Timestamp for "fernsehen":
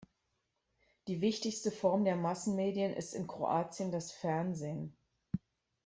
4.11-4.97